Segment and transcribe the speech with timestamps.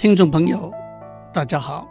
[0.00, 0.72] 听众朋友，
[1.30, 1.86] 大家好，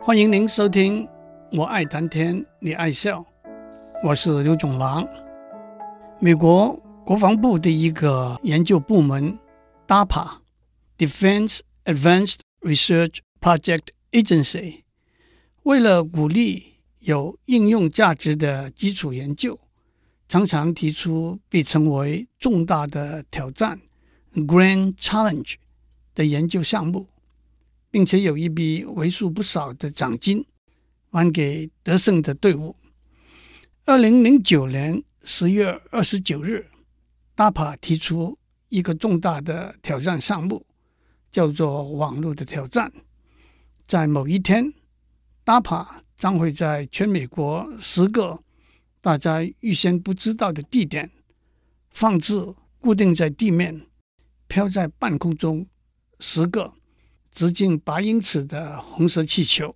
[0.00, 1.06] 欢迎您收听
[1.52, 3.20] 《我爱谈天，你爱笑》，
[4.02, 5.06] 我是刘总郎。
[6.18, 6.72] 美国
[7.04, 9.38] 国防部的一个研究部门
[9.86, 14.80] DAPA（Defense Advanced Research Project Agency）
[15.64, 19.60] 为了鼓励有应用价值的基础研究，
[20.26, 23.82] 常常提出被称为“重大的挑战
[24.34, 25.56] ”（Grand Challenge）
[26.14, 27.08] 的研究项目。
[27.94, 30.44] 并且有一笔为数不少的奖金，
[31.10, 32.74] 颁给得胜的队伍。
[33.84, 36.66] 二零零九年十月二十九日
[37.36, 38.36] ，DAPA 提出
[38.68, 40.66] 一个重大的挑战项目，
[41.30, 42.92] 叫做“网络的挑战”。
[43.86, 44.74] 在某一天
[45.44, 48.42] ，DAPA 将会在全美国十个
[49.00, 51.12] 大家预先不知道的地点，
[51.90, 53.86] 放置固定在地面、
[54.48, 55.64] 飘在半空中
[56.18, 56.74] 十个。
[57.34, 59.74] 直径八英尺的红色气球，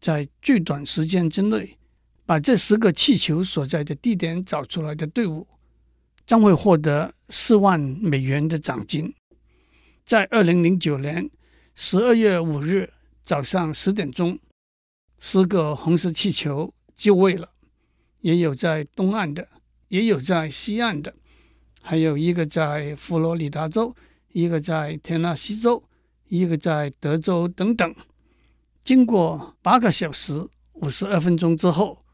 [0.00, 1.78] 在最短时间之内
[2.26, 5.46] 把这十个气球所在的地点找出来的队伍，
[6.26, 9.14] 将会获得四万美元的奖金。
[10.04, 11.30] 在二零零九年
[11.76, 12.92] 十二月五日
[13.22, 14.36] 早上十点钟，
[15.20, 17.50] 十个红色气球就位了，
[18.22, 19.48] 也有在东岸的，
[19.86, 21.14] 也有在西岸的，
[21.80, 23.94] 还有一个在佛罗里达州，
[24.32, 25.84] 一个在田纳西州。
[26.28, 27.94] 一个在德州等等，
[28.82, 32.04] 经过八个小时五十二分钟之后，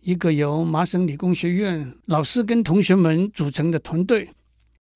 [0.00, 4.30] 一个由麻省理工学院老师跟同学们组成的团队，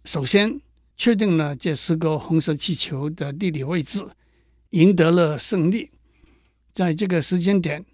[0.05, 0.61] 首先
[0.97, 4.05] 确定了这十个红色气球的地理位置，
[4.71, 5.91] 赢得了胜利。
[6.73, 7.85] 在这个时间点，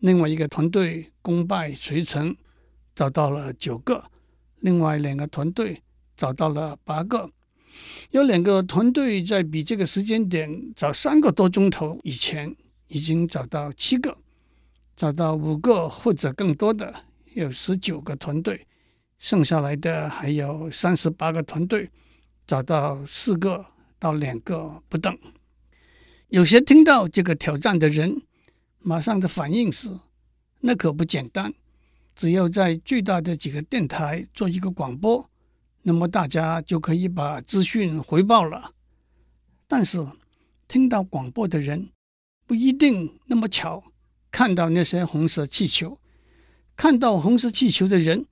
[0.00, 2.34] 另外一个团队功败垂成，
[2.94, 4.02] 找到了九个；
[4.60, 5.82] 另外两个团队
[6.16, 7.30] 找到了八个。
[8.10, 12.54] 有两个团队在比这个时间点早三个多钟头以前
[12.88, 14.16] 已经找到七个，
[14.94, 16.94] 找到五个或者更多的
[17.34, 18.66] 有十九个团队，
[19.18, 21.90] 剩下来的还有三十八个团队
[22.46, 23.64] 找到四个
[23.98, 25.18] 到两个不等。
[26.28, 28.22] 有些听到这个挑战的人，
[28.80, 29.90] 马上的反应是：
[30.60, 31.52] 那可不简单，
[32.14, 35.28] 只要在最大的几个电台做一个广播。
[35.88, 38.72] 那么大家就可以把资讯回报了，
[39.68, 40.04] 但是
[40.66, 41.90] 听到广播的人
[42.44, 43.84] 不一定那么巧
[44.28, 46.00] 看到那些红色气球，
[46.74, 48.26] 看到红色气球的人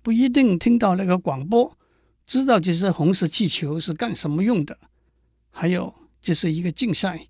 [0.00, 1.76] 不一定听到那个广播，
[2.24, 4.78] 知道这些红色气球是干什么用的。
[5.50, 7.26] 还有，这是一个竞赛，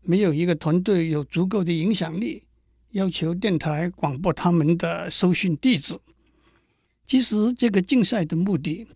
[0.00, 2.42] 没有一个团队有足够的影响力，
[2.90, 5.96] 要求电台广播他们的收讯地址。
[7.06, 8.88] 其实这个竞赛的目的。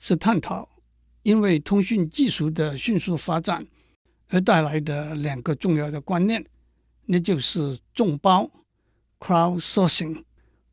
[0.00, 0.68] 是探讨
[1.22, 3.64] 因为通讯技术的迅速发展
[4.30, 6.44] 而带来的两个重要的观念，
[7.04, 8.50] 那就是众包
[9.20, 10.24] （crowdsourcing）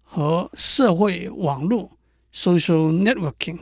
[0.02, 1.92] 和社会网络
[2.34, 3.60] （social networking）。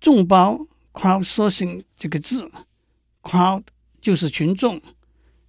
[0.00, 2.50] 众包 （crowdsourcing） 这个字
[3.22, 3.64] ，crowd
[4.00, 4.80] 就是群众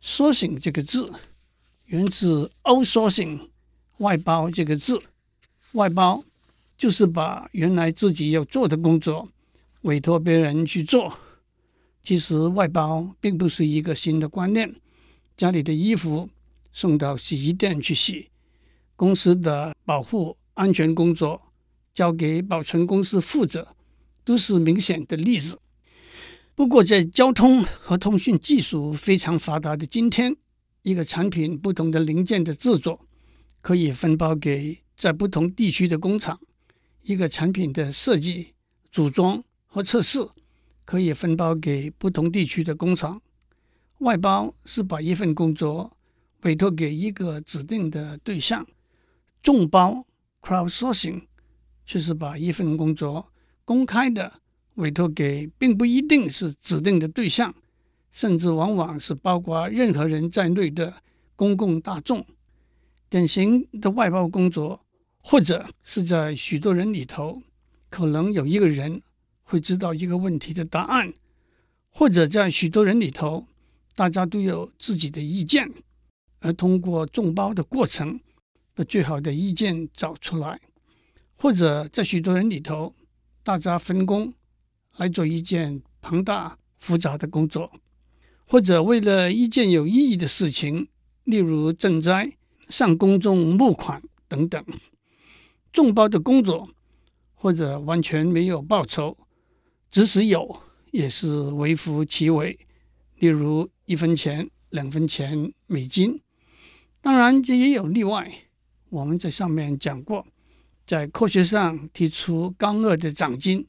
[0.01, 1.09] ，sourcing 这个字
[1.85, 3.50] 源自 outsourcing
[4.00, 5.01] 外包这个字，
[5.72, 6.23] 外包。
[6.83, 9.29] 就是把原来自己要做的工作
[9.83, 11.17] 委托别人去做。
[12.03, 14.69] 其实外包并不是一个新的观念。
[15.38, 16.29] 家里的衣服
[16.73, 18.29] 送到洗衣店去洗，
[18.97, 21.41] 公司的保护安全工作
[21.93, 23.66] 交给保存公司负责，
[24.25, 25.61] 都是明显的例子。
[26.53, 30.35] 不过，在交通和通讯技术非常发达的今天，
[30.81, 33.07] 一个产品不同的零件的制作
[33.61, 36.38] 可以分包给在不同地区的工厂。
[37.03, 38.53] 一个产品的设计、
[38.90, 40.25] 组装和测试
[40.86, 43.22] 可以分包给不同地区的工厂。
[44.00, 45.97] 外包是把一份工作
[46.41, 48.66] 委托给一个指定的对象。
[49.41, 50.06] 众包
[50.41, 51.24] （crowdsourcing）
[51.86, 53.31] 却是把一份工作
[53.66, 54.40] 公开的
[54.75, 57.53] 委托给并不一定是指定的对象，
[58.11, 61.02] 甚至往往是包括任何人在内的
[61.35, 62.26] 公共大众。
[63.09, 64.83] 典型的外包工作。
[65.23, 67.41] 或者是在许多人里头，
[67.90, 69.02] 可能有一个人
[69.41, 71.14] 会知道一个问题的答案；
[71.90, 73.47] 或者在许多人里头，
[73.96, 75.72] 大家都有自己的意见，
[76.41, 78.20] 而通过众包的过程，
[78.75, 80.58] 把最好的意见找出来；
[81.37, 82.93] 或者在许多人里头，
[83.43, 84.34] 大家分工
[84.97, 87.72] 来做一件庞大复杂的工作；
[88.46, 90.90] 或者为了一件有意义的事情，
[91.23, 92.34] 例如赈灾、
[92.70, 94.64] 向公众募款等等。
[95.73, 96.70] 众包的工作，
[97.34, 99.17] 或者完全没有报酬，
[99.90, 100.61] 即使有，
[100.91, 102.58] 也是微乎其微。
[103.17, 106.22] 例如一分钱、两分钱美金。
[107.02, 108.31] 当然，这也有例外。
[108.90, 110.25] 我们在上面讲过，
[110.85, 113.66] 在科学上提出高额的奖金，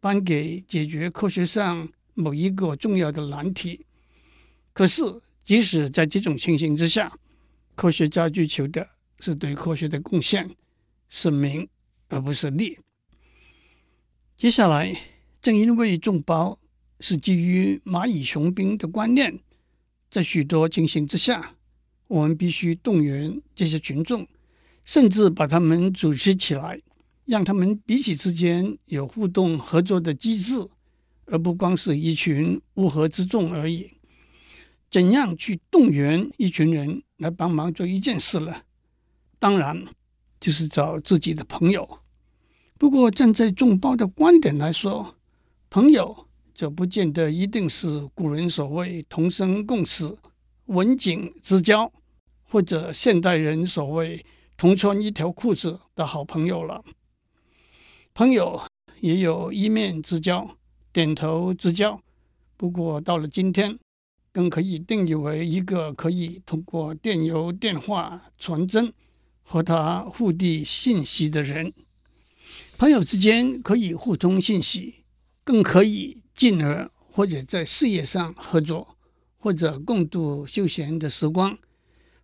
[0.00, 3.84] 颁给解决科学上某一个重要的难题。
[4.72, 5.02] 可是，
[5.44, 7.12] 即使在这种情形之下，
[7.74, 8.88] 科学家追求的
[9.20, 10.50] 是对科学的贡献，
[11.14, 11.68] 是名
[12.08, 12.78] 而不是利。
[14.34, 14.98] 接下来，
[15.42, 16.58] 正因为众包
[17.00, 19.38] 是基于蚂蚁雄兵的观念，
[20.10, 21.54] 在许多情形之下，
[22.08, 24.26] 我们必须动员这些群众，
[24.86, 26.80] 甚至把他们组织起来，
[27.26, 30.66] 让他们彼此之间有互动合作的机制，
[31.26, 33.90] 而不光是一群乌合之众而已。
[34.90, 38.62] 怎样去动员一群人来帮忙做一件事呢？
[39.38, 39.84] 当然，
[40.42, 42.00] 就是找自己的朋友。
[42.76, 45.14] 不过，站在众包的观点来说，
[45.70, 50.18] 朋友就不见得一定是古人所谓同生共死、
[50.66, 51.92] 刎颈之交，
[52.42, 56.82] 或者现代人所谓同穿一条裤子的好朋友了。
[58.12, 58.60] 朋友
[59.00, 60.56] 也有一面之交、
[60.92, 62.02] 点头之交。
[62.56, 63.78] 不过，到了今天，
[64.32, 68.92] 更可以定义为一个可以通过电邮、电话传真
[69.42, 71.72] 和他互递信息的人。
[72.76, 75.04] 朋友之间可以互通信息，
[75.44, 78.96] 更可以进而或者在事业上合作，
[79.36, 81.58] 或者共度休闲的时光。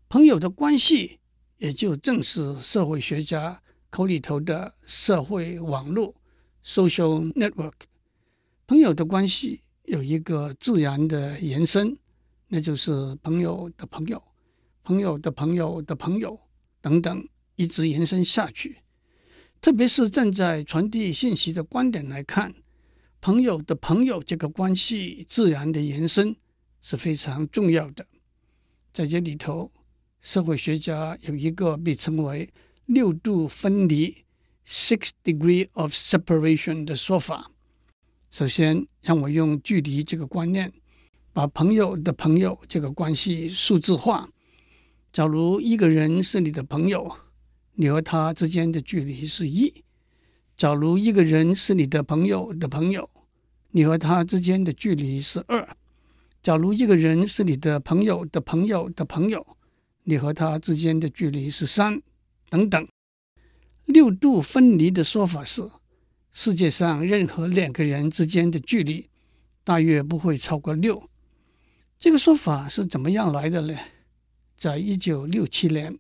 [0.09, 1.21] 朋友的关系
[1.59, 6.15] 也就正是社会学家口里头的社会网络
[6.65, 7.73] （social network）。
[8.67, 9.63] 朋友的关系。
[9.85, 11.97] 有一个自然的延伸，
[12.49, 14.23] 那就是朋友的朋友、
[14.85, 16.39] 朋友的朋友的朋友
[16.89, 18.79] 等等，一直延伸下去。
[19.61, 22.55] 特别是站在传递信息的观点来看，
[23.21, 26.35] 朋友的朋友这个关系自然的延伸
[26.81, 28.07] 是非常重要的。
[28.93, 29.71] 在这里头，
[30.21, 32.49] 社会学家有一个被称为
[32.87, 34.25] “六度分离
[34.67, 37.51] ”（six degree of separation） 的说法。
[38.31, 40.73] 首先，让我用距离这个观念，
[41.33, 44.29] 把朋友的朋友这个关系数字化。
[45.13, 47.11] 假如一个人是你的朋友，
[47.75, 49.83] 你和他之间的距离是一；
[50.57, 53.09] 假如一个人是你的朋友的朋友，
[53.71, 55.67] 你和他之间的距离是二；
[56.43, 59.45] 假如一个人是你的朋友的朋友的朋友，
[60.05, 62.03] 你和他之间的距离是三，
[62.49, 62.89] 等等。
[63.87, 65.71] 六度分离的说法是。
[66.31, 69.09] 世界上任何两个人之间的距离，
[69.65, 71.09] 大约不会超过六。
[71.99, 73.75] 这个说法是怎么样来的呢？
[74.59, 75.97] 在一九六七年，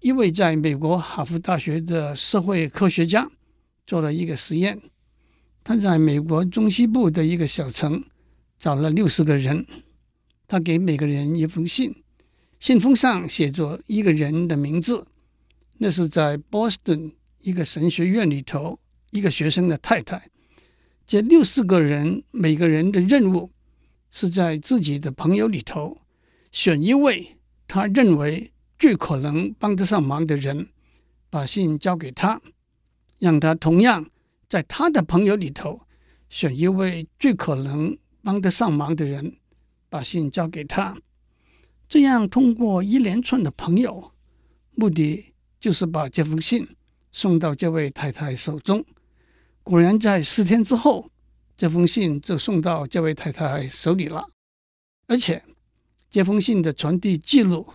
[0.00, 3.30] 一位在美国哈佛大学的社会科学家
[3.86, 4.78] 做了一个实验。
[5.64, 8.04] 他在美国中西部的一个小城
[8.58, 9.66] 找了六十个人，
[10.46, 11.94] 他给每个人一封信，
[12.60, 15.06] 信封上写着一个人的名字，
[15.78, 17.10] 那是在波士顿
[17.40, 18.78] 一个神学院里头。
[19.10, 20.28] 一个学生的太太，
[21.06, 23.52] 这六十个人每个人的任务
[24.10, 25.96] 是在自己的朋友里头
[26.50, 27.33] 选一位
[27.66, 30.68] 他认为最可能帮得上忙的人，
[31.30, 32.40] 把信交给他，
[33.18, 34.10] 让他同样
[34.48, 35.80] 在他的朋友里头
[36.28, 39.36] 选一位最可能帮得上忙的人，
[39.88, 40.96] 把信交给他。
[41.88, 44.12] 这样通过一连串的朋友，
[44.72, 46.66] 目的就是把这封信
[47.12, 48.84] 送到这位太太手中。
[49.62, 51.10] 果然，在四天之后，
[51.56, 54.28] 这封信就送到这位太太手里了。
[55.06, 55.42] 而且，
[56.14, 57.66] 这封信的传递记录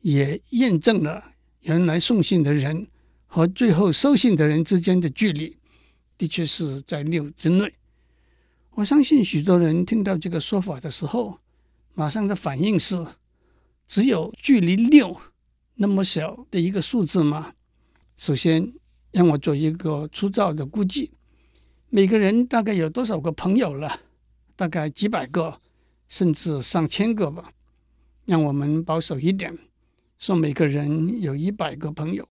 [0.00, 2.88] 也验证了原来送信的人
[3.26, 5.58] 和最后收信的人之间的距离，
[6.16, 7.70] 的确是在六之内。
[8.70, 11.38] 我相信许多人听到这个说法的时候，
[11.92, 13.06] 马上的反应是：
[13.86, 15.14] 只有距离六
[15.74, 17.52] 那么小的一个数字吗？
[18.16, 18.72] 首先，
[19.10, 21.12] 让我做一个粗糙的估计。
[21.90, 24.00] 每个人大概有多少个朋友了？
[24.56, 25.60] 大概几百个，
[26.08, 27.52] 甚至上千个吧。
[28.24, 29.56] 让我们保守一点，
[30.18, 32.28] 说每个人有一百个朋友。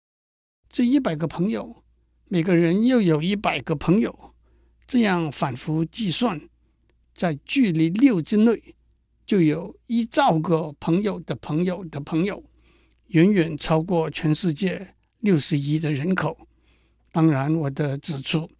[0.69, 1.83] 这一百个朋友，
[2.29, 4.35] 每个人又有一百个朋友，
[4.87, 6.41] 这样反复计算，
[7.15, 8.75] 在距离六之内，
[9.27, 12.43] 就有一兆个朋友的朋友的朋友，
[13.09, 16.37] 远远超过全世界六十亿的人口。
[17.13, 18.51] 当然，我的指出。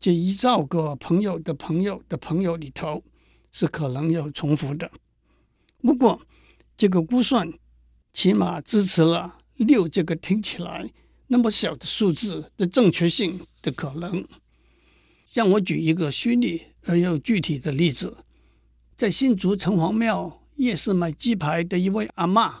[0.00, 3.02] 这一兆个朋友的朋友的朋友里头，
[3.50, 4.88] 是可能有重复的。
[5.82, 6.22] 不过，
[6.78, 7.52] 这个估算
[8.12, 10.88] 起码支持了六这个听起来
[11.26, 14.24] 那么小的数字的正确性的可能。
[15.32, 18.18] 让我举一个虚拟而又具体的例子：
[18.96, 22.52] 在新竹城隍庙夜市卖鸡排的一位阿嬷，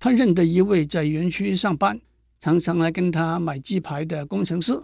[0.00, 2.00] 她认得一位在园区上班、
[2.40, 4.76] 常常来跟她买鸡排的工程师。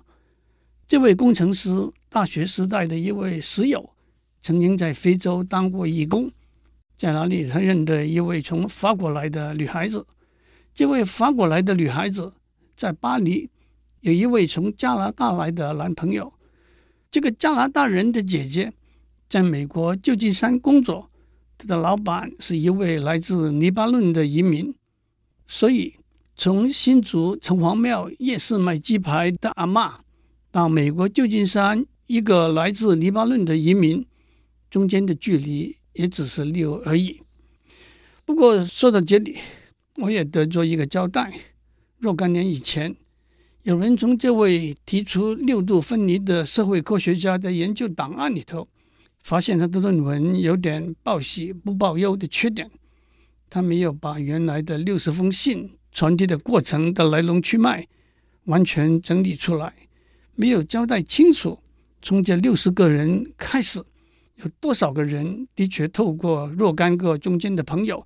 [0.87, 1.69] 这位工程师
[2.09, 3.91] 大学时代的一位室友，
[4.41, 6.31] 曾经在非洲当过义工，
[6.99, 10.05] 在哪里他认得一位从法国来的女孩子。
[10.75, 12.33] 这位法国来的女孩子
[12.77, 13.49] 在巴黎
[14.01, 16.35] 有一位从加拿大来的男朋友。
[17.09, 18.73] 这个加拿大人的姐姐
[19.29, 21.09] 在美国旧金山工作，
[21.57, 24.75] 她的老板是一位来自黎巴嫩的移民。
[25.47, 25.95] 所以，
[26.37, 29.93] 从新竹城隍庙夜市卖鸡排的阿嬷，
[30.51, 34.05] 到美国旧金山一个来自黎巴嫩的移民，
[34.69, 37.21] 中间的距离也只是六而已。
[38.25, 39.37] 不过说到这里，
[39.97, 41.33] 我也得做一个交代：
[41.99, 42.97] 若干年以前。
[43.65, 48.67] 有人从这位提出六度分离的社会科学家的研究档案里头，
[49.23, 52.71] 发现他的论文有点报喜不报忧的缺点。
[53.51, 57.87] 他没有把原来的六十封信传递的过程的来龙去脉
[58.45, 59.75] 完全整理出来，
[60.35, 61.59] 没有交代清楚
[62.01, 63.83] 从这六十个人开始，
[64.39, 68.05] 有多少个人的确透过若干个中间的朋友，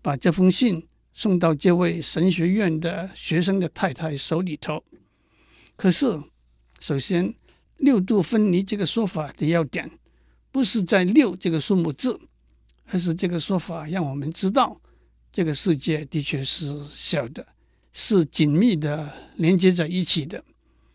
[0.00, 4.82] 把这封信送到这位神学院的学生的太太手里头。
[5.74, 6.20] 可是，
[6.78, 7.34] 首先，
[7.78, 9.90] 六度分离这个说法的要点，
[10.52, 12.20] 不是在六这个数目字，
[12.86, 14.80] 而是这个说法让我们知道，
[15.32, 17.44] 这个世界的确是小的，
[17.92, 20.44] 是紧密的连接在一起的，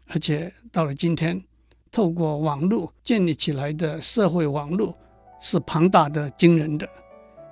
[0.05, 1.43] 而且到了今天，
[1.91, 4.97] 透过网络建立起来的社会网络
[5.39, 6.87] 是庞大的、惊人的。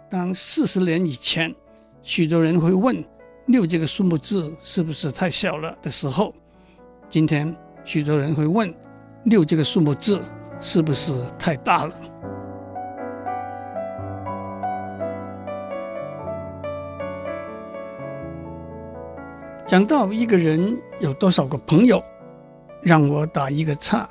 [0.10, 1.54] 当四十年以前，
[2.02, 3.04] 许多人会问
[3.48, 6.34] 六这个数目字是不是太小了的时候，
[7.10, 8.74] 今天，许多人会问：
[9.26, 10.22] 六这个数目字
[10.60, 11.94] 是不是太大了？
[19.68, 22.02] 讲到一个人有多少个朋友，
[22.84, 24.08] 让我打一个岔，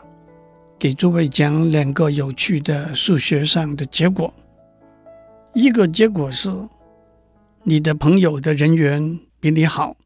[0.78, 4.32] 给诸位讲两个有趣的数学上的结果。
[5.54, 6.50] 一个结果是，
[7.62, 9.96] 你的朋友的人缘比你好，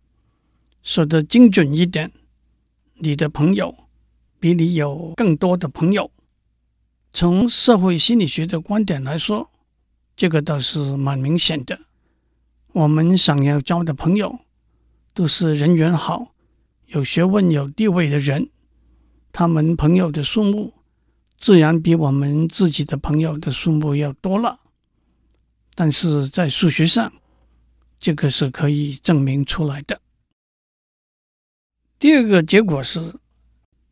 [0.82, 2.12] 说得精准一点。
[3.00, 3.74] 你的朋友
[4.40, 6.10] 比你有更多的朋友。
[7.12, 9.50] 从社会心理学的观点来说，
[10.16, 11.78] 这个倒是蛮明显的。
[12.72, 14.40] 我们想要交的朋友
[15.14, 16.34] 都是人缘好、
[16.86, 18.50] 有学问、有地位的人，
[19.32, 20.74] 他们朋友的数目
[21.36, 24.60] 自然比我们自己的朋友的数目要多了。
[25.74, 27.12] 但是在数学上，
[28.00, 30.00] 这个是可以证明出来的。
[32.00, 33.14] 第二个结果是，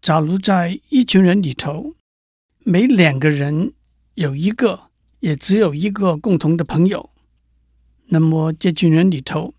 [0.03, 1.95] 假如在一群人里头，
[2.61, 3.73] 每两个人
[4.15, 4.91] 有一个，
[5.21, 7.11] 也只有一个共同的朋友，
[8.07, 9.55] 那么这群人里头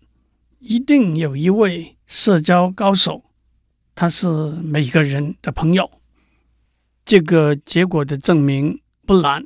[0.58, 3.27] 一定有一位社交高手，
[4.00, 4.28] 他是
[4.62, 5.90] 每个人的朋友。
[7.04, 9.44] 这个结果的证明不难，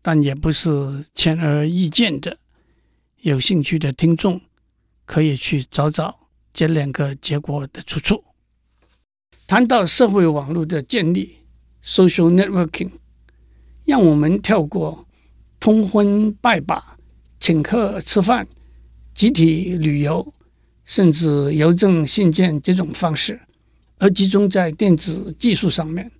[0.00, 2.38] 但也不是显而易见的。
[3.22, 4.40] 有兴趣的听众
[5.04, 6.20] 可以去找找
[6.54, 8.22] 这两个结果的出处。
[9.48, 11.38] 谈到社会网络的建立
[11.84, 12.92] （social networking），
[13.84, 15.04] 让我们跳过
[15.58, 16.96] 通婚拜把、
[17.40, 18.46] 请客吃饭、
[19.12, 20.32] 集体旅游，
[20.84, 23.40] 甚至邮政信件这种方式，
[24.00, 26.10] 而集中在电子技术上面。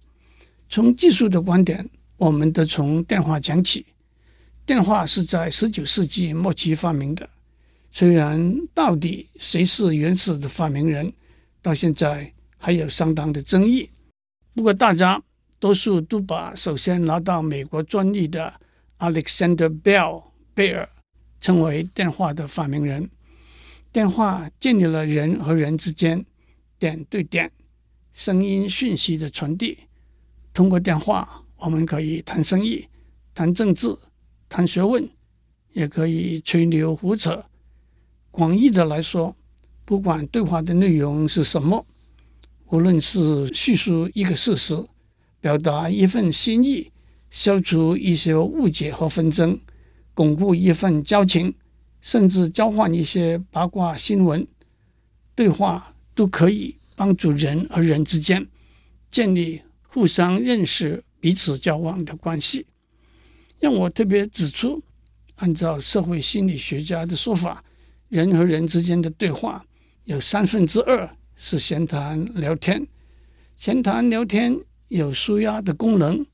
[0.69, 3.85] 从技术的观点，我们得从电话讲起。
[4.65, 7.29] 电话是在十九世纪末期发明的，
[7.91, 11.13] 虽然到底谁是原始的发明人，
[11.61, 13.91] 到现在，还有相当的争议，
[14.55, 15.21] 不过大家
[15.59, 18.53] 多数都把首先拿到美国专利的
[18.99, 20.23] Alexander Bell
[20.55, 20.89] 贝尔
[21.41, 23.11] 称为电话的发明人。
[23.91, 26.25] 电话建立了人和人之间
[26.79, 27.51] 点对点
[28.21, 29.79] 声音讯息的传递。
[30.53, 32.87] 通过电话，我们可以谈生意、
[33.33, 33.97] 谈政治、
[34.47, 35.09] 谈学问，
[35.73, 37.43] 也可以吹牛胡扯。
[38.31, 39.35] 广义的来说，
[39.87, 41.87] 不管对话的内容是什么。
[42.67, 44.77] 无论是叙述一个事实，
[45.41, 46.93] 表达一份心意，
[47.31, 49.59] 消除一些误解和纷争，
[50.13, 51.55] 巩固一份交情，
[52.03, 54.47] 甚至交换一些八卦新闻，
[55.35, 58.47] 对话都可以帮助人和人之间
[59.11, 62.67] 建立互相认识、彼此交往的关系。
[63.59, 64.83] 让我特别指出，
[65.37, 67.65] 按照社会心理学家的说法，
[68.11, 69.65] 人和人之间的对话
[70.05, 71.17] 有三分之二。
[71.37, 72.87] 是闲谈聊天，
[73.57, 76.27] 闲谈聊天有舒压的功能，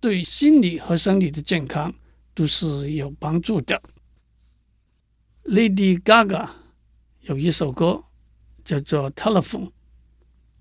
[0.00, 1.94] 对心理和生理的健康
[2.32, 3.82] 都是有帮助的。
[5.44, 6.48] Lady Gaga
[7.20, 8.02] 有一首歌
[8.64, 9.66] 叫做《Telephone》，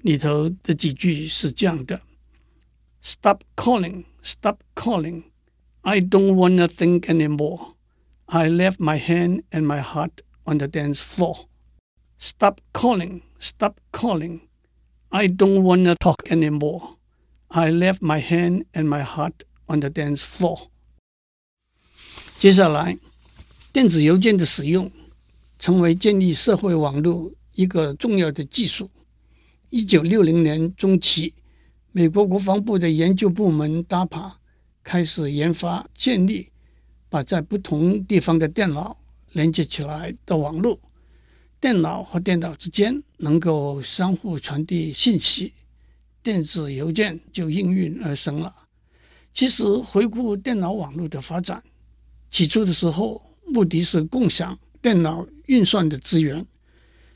[0.04, 2.00] 里头的几句是这样的：
[3.02, 5.24] Stop calling, stop calling,
[5.82, 7.74] I don't wanna think anymore.
[8.26, 11.46] I left my hand and my heart on the dance floor.
[12.18, 14.40] Stop calling, stop calling,
[15.08, 16.96] I don't wanna talk anymore.
[17.48, 20.68] I left my hand and my heart on the dance floor.
[22.38, 22.98] 接下来。
[23.72, 24.90] 电子邮件的使用
[25.56, 28.90] 成为建立社会网络一个重要的技术。
[29.69, 31.33] 一九六零年中期，
[31.91, 34.33] 美国国防部的研究部门 DARPA
[34.83, 36.49] 开始研发建立
[37.09, 38.97] 把在不同地方的电脑
[39.31, 40.79] 连接起来的网络，
[41.59, 45.53] 电脑和电脑之间能够相互传递信息，
[46.21, 48.53] 电子邮件就应运而生了。
[49.33, 51.61] 其实，回顾电脑网络的发展，
[52.31, 56.45] 起初的时候，目的是共享电脑运算的资源。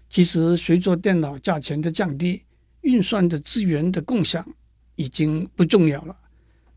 [0.09, 2.41] 其实，随着电脑价钱的降低，
[2.81, 4.43] 运算的资源的共享
[4.95, 6.17] 已经不重要了，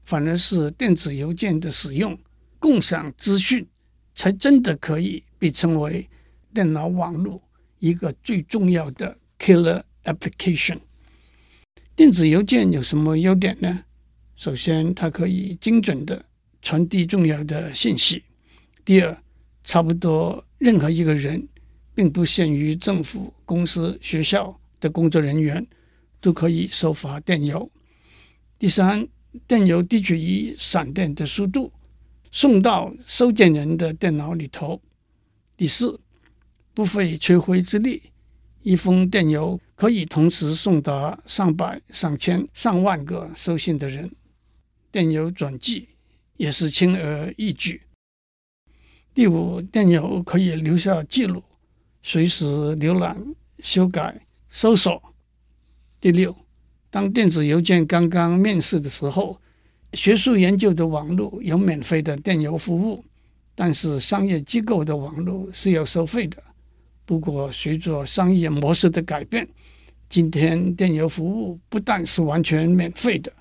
[0.04, 2.18] 反而是电子邮件的使用、
[2.58, 3.66] 共享资讯，
[4.14, 6.06] 才真的可以被称为
[6.52, 7.42] 电脑网络
[7.78, 10.78] 一个最重要的 killer application。
[11.96, 13.84] 电子邮件有什么优点呢？
[14.36, 16.24] 首先，它可以精准地
[16.60, 18.24] 传递重要的信息。
[18.84, 19.22] 第二，
[19.64, 21.48] 差不多任何一个人，
[21.94, 25.66] 并不限于政府、公司、学校的工作人员，
[26.20, 27.70] 都可以收发电邮。
[28.58, 29.06] 第三，
[29.46, 31.72] 电邮低取于闪电的速度，
[32.30, 34.80] 送到收件人的电脑里头。
[35.56, 36.00] 第四，
[36.72, 38.02] 不费吹灰之力，
[38.62, 44.10] 一封电邮可以同时送达上百、上千、上万个收信的人。
[44.90, 45.88] 电邮转寄
[46.36, 47.82] 也是轻而易举。
[49.14, 51.42] 第五，电邮可以留下记录，
[52.02, 52.44] 随时
[52.76, 53.16] 浏览、
[53.60, 55.00] 修改、搜索。
[56.00, 56.34] 第六，
[56.90, 59.40] 当电子邮件刚刚面世的时候，
[59.92, 63.04] 学术研究的网络有免费的电邮服务，
[63.54, 66.42] 但是商业机构的网络是要收费的。
[67.04, 69.48] 不过，随着商业模式的改变，
[70.08, 73.32] 今天电邮服务不但是完全免费的，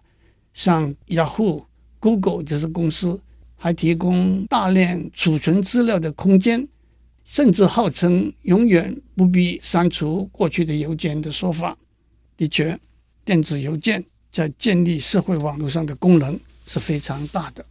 [0.54, 1.66] 像雅虎、
[2.00, 3.20] Google 这些公司。
[3.64, 6.68] 还提供大量储存资料的空间，
[7.34, 11.78] 甚至号称永远不必删除过去的邮件的说法。
[12.36, 12.78] 的确，
[13.24, 17.66] 电子邮件在建立社会网络上的功能是非常大的。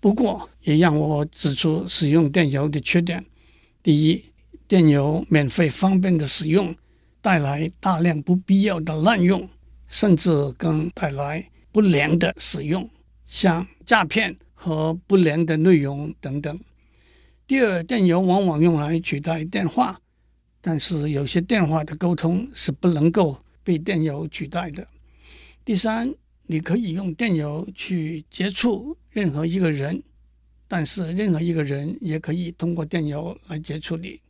[0.00, 3.24] 不过，也让我指出使用电邮的缺点：
[3.82, 4.22] 第一，
[4.68, 6.76] 电邮免费方便的使用
[7.22, 9.48] 带来大量不必要的滥用，
[9.88, 12.86] 甚至更带来不良的使用，
[13.24, 14.36] 像诈骗。
[14.58, 16.58] 和不良的内容等等。
[17.46, 20.00] 第二，电邮往往用来取代电话，
[20.60, 24.84] 但是有些电话的沟通是不能够被电邮取代的。
[25.64, 26.12] 第三，
[26.46, 30.02] 你可以用电邮去接触任何一个人，
[30.66, 34.20] 但是任何一个人也可以通过电邮来接触你。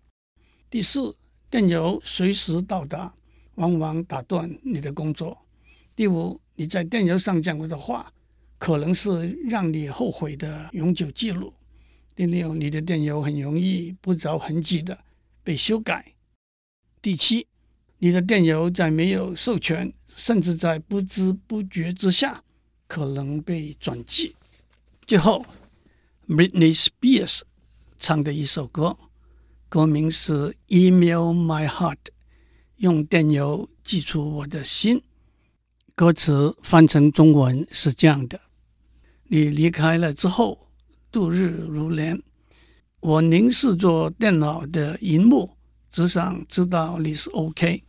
[0.68, 1.16] 第四，
[1.48, 3.14] 电邮随时到达，
[3.54, 5.38] 往往打断你的工作。
[5.94, 8.12] 第五，你在电邮上讲过的话。
[8.58, 11.52] 可能是让你后悔的永久记录。
[12.16, 14.98] 第六，你的电邮很容易不着痕迹的
[15.44, 16.14] 被修改。
[17.02, 17.46] 第七，
[17.98, 22.42] 你的电邮在没有授权，甚至在不知不觉之下，
[22.88, 24.34] 可能被转寄。
[25.06, 25.44] 最后
[26.26, 27.42] ，Britney Spears
[27.98, 28.96] 唱的一首歌，
[29.68, 30.32] 歌名是
[30.68, 31.96] 《Email My Heart》，
[32.76, 35.02] 用电邮寄出我的心。
[35.94, 38.40] 歌词翻成中文是这样的。
[39.24, 40.65] 你离开了之后，
[41.16, 42.22] 度日如年。
[43.00, 45.56] 我凝视着电脑的荧幕，
[45.90, 47.82] 只想知道你是 OK。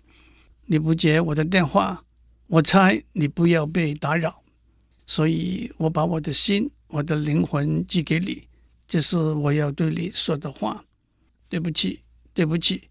[0.65, 2.01] 你不接我的电话，
[2.47, 4.33] 我猜你不要被打扰，
[5.05, 8.47] 所以我把我的心、我的灵魂寄给你。
[8.87, 10.85] 这是我要对你说的话。
[11.49, 11.99] 对不起，
[12.33, 12.83] 对不起，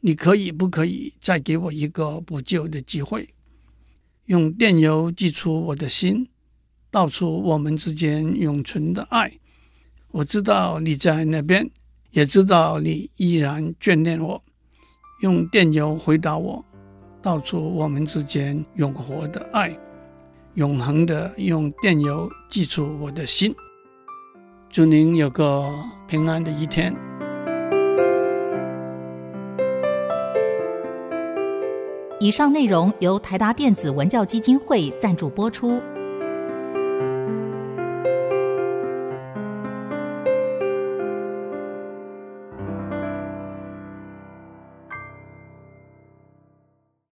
[0.00, 3.30] 你可以不可以再给我一个补救的机会？
[4.26, 6.28] 用电邮寄出我的心。
[6.90, 9.39] 道出我们之间永存的爱。
[10.12, 11.70] 我知道你在那边，
[12.10, 14.42] 也知道你依然眷恋我。
[15.22, 16.64] 用电邮回答我，
[17.22, 19.78] 道出我们之间永活的爱，
[20.54, 23.54] 永恒的用电邮寄出我的心。
[24.70, 25.68] 祝您有个
[26.08, 26.94] 平安的一天。
[32.18, 35.80] 以上内容由台达电子文教基金会赞助播出。